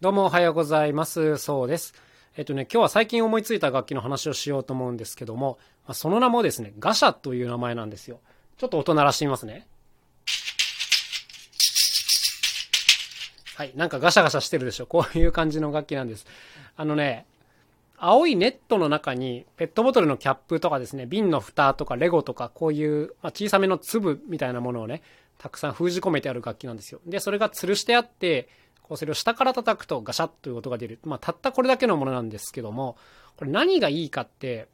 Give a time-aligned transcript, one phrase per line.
[0.00, 1.38] どうもおはようございます。
[1.38, 1.92] そうです。
[2.36, 8.20] えっとね、今日は最近思いついた楽器の話をしようと思うんですけども、まあ、その名もですね、ガシャという名前なんですよ。
[8.58, 9.66] ちょっと音鳴らしてみますね。
[13.56, 14.86] はい、なんかガシャガシャしてるでしょ。
[14.86, 16.26] こういう感じの楽器なんです。
[16.76, 17.26] あのね、
[17.96, 25.02] 青いネットの中にペットボトルのキャップとかですね、瓶の蓋とかレゴとかこういう、ま、小さめの粒みたいなものをね、
[25.38, 27.00] たくさん封じ込めてある楽器なんですよ。
[27.04, 28.48] で、それが吊るしてあって、
[28.88, 30.98] こうそれを下から叩くとガシャッという音が出る。
[31.04, 32.96] まあ、たったこれだけのものなんですけども、
[33.36, 34.68] これ何がいいかって、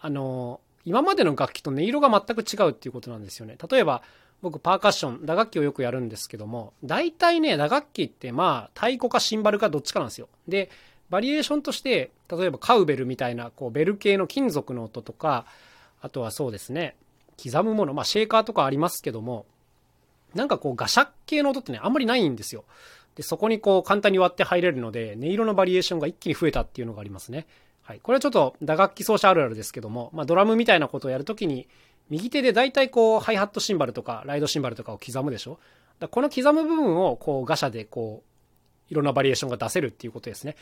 [0.00, 3.56] あの、今までの楽器と音色が全く違うっていうことなんですよね。
[3.70, 4.02] 例えば、
[4.42, 10.28] 僕パーカッション、打楽器をよくやるんですけども、大体ね、打楽器ってまあ、太鼓かシンバルかどっちかなんですよ。
[10.48, 10.68] で、
[11.08, 15.46] バリエーションとして、例えばカウベルみたいな、こう、ベル系の金属の音とか、
[16.00, 16.96] あとはそうですね、
[17.42, 19.46] 刻むもの、まあ、シェーカーとかありますけども、
[20.34, 22.64] なんかこう、ガシャッ系の音ってね、あんまりないんですよ。
[23.14, 27.46] で、そこにこう簡単に割って入れるので、音色のバリエーションが一気に増えたっていうのがありますね。
[27.82, 28.00] はい。
[28.00, 31.68] これはちょっと打楽器奏者あるあるですけども、まあドラムみたいなことをやるときに、
[32.08, 35.58] 右手で大体こう、ハイハットシンバルとか、ライドシンバルとかを刻むでしょ
[35.98, 38.32] だこの刻む部分をこう、ガシャでこう、
[38.92, 40.54] いろんなバリエーションが出せるっていうことですね。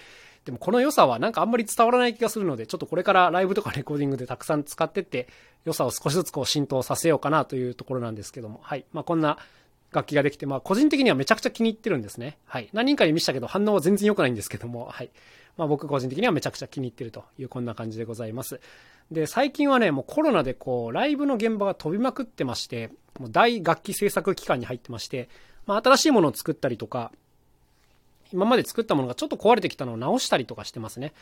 [0.44, 5.26] でもこの良さはなんかあんまり伝わらない気がするので、ちょっとこれからライブとかレコーディングでたくさん使ってって、
[5.64, 8.84] 良さを少しずつこう浸透させようかなというところなんですけども、はい。
[8.92, 9.38] まあこんな
[9.92, 12.38] 楽器ができて、まあ個人的にはめちゃくちゃ気に入ってるんですね。
[12.44, 12.68] はい。
[12.72, 15.10] 何人かに見したけど反応は全然良くないんですけども、はい。
[15.56, 18.60] まあ僕個人的にはめちゃくちゃ気に入ってるというこんな感じでございます。
[19.10, 25.28] で、最近はね、もうコロナでこう、ライブの現場が飛びまくってまして、もう大楽器制作期間に入ってまして、
[25.66, 27.12] まあ新しいものを作ったりとか、
[28.32, 31.12] 今まで作ったものがちょっと壊れてきたのを直したりとかしてますね。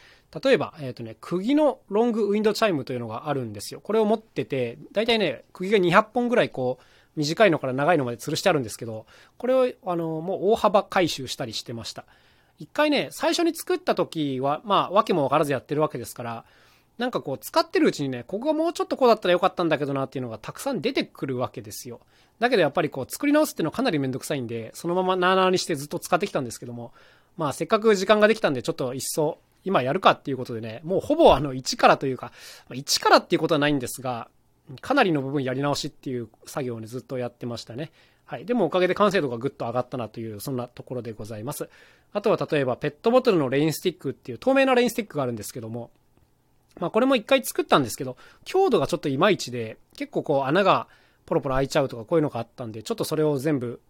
[0.44, 3.80] 例えば、えっ、ー、とね、釘のロングウィンドチャイムというのがあるんですよ。
[3.80, 6.84] これを持ってて、だいたいね、釘が200本ぐらいこう、
[7.18, 9.04] 短いのから長いのまで吊るしてあるんですけど、
[9.36, 12.04] これを、あの、もう大幅改修したりしてました。
[12.58, 16.44] 一回ね、最初に作った時は、まあ、わけもわからずやってるわけですから、
[16.96, 22.00] なんかこう、使ってるうちにね、ここがもうちょっとこうだったらよかったんだけどなっていうのがたくさん出てくるわけですよ。
[22.38, 26.92] だけどやっぱりこう、作り直すっていうのはかなりめんどくさいんで、そのままなーなーにしてずっと使ってきたんですけども、
[27.36, 32.32] まあ、せっかく時間ができたんで、ちょっと一層、今やるかっていうことでね、もうほぼあの、1からというか、
[32.70, 34.28] 1からっていうことはないんですが、
[34.80, 37.90] かなりの部分やり直しっていう作業をね、ずっとやってましたね。
[38.24, 38.44] はい。
[38.44, 41.68] でもおかげで完成度がぐっと上がったなという、そんなところでございます。
[42.12, 45.90] あとは例えば、ペットボトルのレインスティックっていう透明なレインスティックがあるんですけども、
[46.78, 50.88] まあこれも一回作ったんですけど、強度がちょっといまいちで、結構こう穴が
[51.26, 53.80] ポロポロ開いちゃうとかこういうのがあったんで、ちょっとそれを全部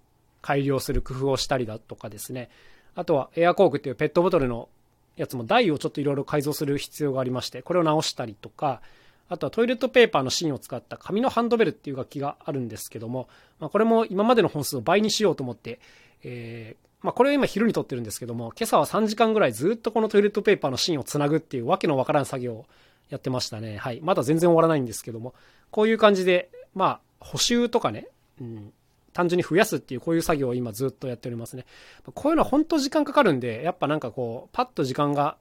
[0.41, 2.49] 改良する工夫をしたりだとかですね。
[2.95, 4.69] あとはエアコークっていうペットボトルの
[5.17, 8.81] やつも台をちょっといろいろ改造する必要がありまして、これを直したりとか、
[9.29, 13.29] あとはトイレットペーパーの芯を使った紙のハンドベルっていう楽器があるんですけども、
[13.61, 15.81] まあ、これも今までの本数を倍にしようと思って、
[16.25, 22.67] えー、まあ、これを今昼に撮ってるんですけども、今朝は3時間ぐらいずっとこのトイレットペーパーの芯をつなぐっていうわけのわからん作業を
[23.11, 23.77] やってましたね。
[23.77, 24.01] はい。
[24.03, 25.35] まだ全然終わらないんですけども、
[25.71, 28.09] こういう感じで、まあ、補修とかね、
[28.41, 28.73] うん、
[29.13, 31.67] 単純に増やすっていうこういう作業を今ずっとやっておりますね。
[32.15, 35.37] こういうのは本当時間かかるんで、やっぱなんかこう、パッと時間が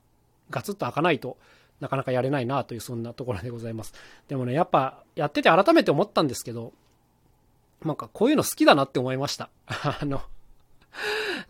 [0.50, 1.38] ガツッと開かないと、
[1.80, 3.94] なかなかやれないなというそんなところでございます。
[4.28, 6.74] でもね、やっぱやってて改めて思ったんですけど、
[7.86, 9.50] なんかこういうの好きだなって思いました。
[9.68, 10.22] あの、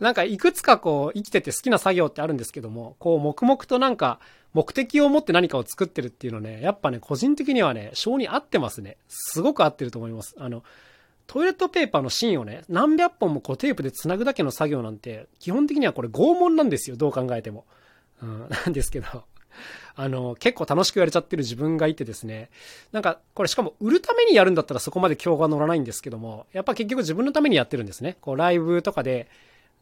[0.00, 4.20] なんかいくつかこう生きてて好きな作業ってあるんですけども、こう黙々となんか
[4.52, 8.96] 目的を持って何かを作ってるっていうのね、やっぱね、個人的にはね、性に合ってますね。
[9.08, 10.34] すごく合ってると思います。
[10.38, 10.62] あの、
[11.26, 17.66] トイレットペーパーの芯をね、何百本もこうテープで繋ぐだけの作業なんて、基本的にはこれ拷問なんですよ、どう考えても。
[18.22, 19.24] うん、なんですけど、
[19.94, 22.50] あの、結構楽しくやれちゃってる自分がいてですね、
[22.92, 28.16] なんか、これしかも売るためにやるんだったらそこまで今日が乗らないんですけども、やっぱ結局自分のためにやってるんですね。
[28.20, 29.28] こう、ライブとかで、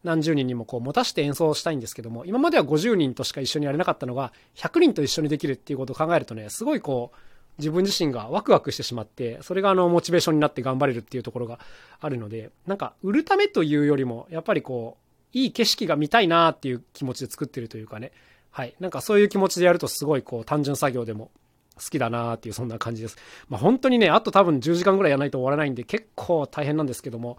[0.04, 7.16] 何十人にもこう持たして演奏したいんですけども、今までは50人としか一緒にやれなかったのが、100人と一緒にできるっていうことを考えるとね、すごいこう、
[7.58, 11.58] 自分自身がワクワクしてしまって、それがあの、モチベーションになって頑張れるっていうところが
[12.00, 18.12] あるので、なんか、売るためというよりも、やっぱりこう、いい景色が見たいなっていう気持ちで作ってるというかね、
[18.56, 18.74] はい。
[18.80, 21.30] なんかそういう気持ちでやるとすごいこう単純作業でも
[21.74, 23.18] 好きだなーっていうそんな感じです。
[23.50, 27.36] まあ本当にね、あと多分10時間ぐらいやらないと終わらないんで結構大変なんですけども、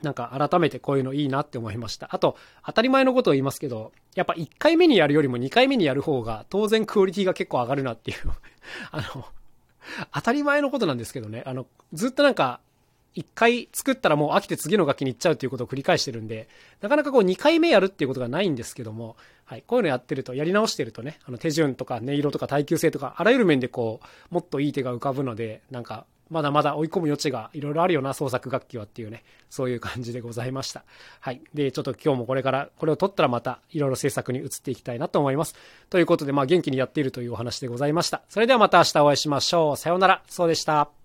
[0.00, 2.08] なんか改めてこういうのいいなって思いました。
[2.10, 8.18] あと、当たり前のことを言いますけど、やっぱ1回目にやるよりも2回目にやる方が当然クオリティが結構上がるなっていう
[8.90, 9.26] あの、
[10.14, 12.60] 当たり前のことなんですけどね、あの、ずっとなんか
[13.18, 16.48] 一回作ったらもう飽きて次の楽器に行っちゃうっていうことを繰り返してるんで、
[16.80, 24.00] なかなかこう二回目やるっていうことがないんですけども、はい、こういうのやってると、やり直してるとね、あの手順とか音色とか耐久性とか、あらゆる面でこ
[24.30, 30.84] う、もっといい手が浮かぶので、なんかまだまだ追い込む余地がいろいろあるよな、創作楽器はっていうね、そういう感じでございました。
[31.20, 31.40] はい。
[31.54, 35.54] で、ちょっと今日もこれから、これを撮ったらまたいろいろ制作に移っていきたいなと思います。
[35.90, 38.22] ということで、まあ元気にやっているというお話でございました。
[38.28, 39.76] それではまた明日お会いしましょう。
[39.76, 40.22] さようなら。
[40.28, 40.97] そうでした。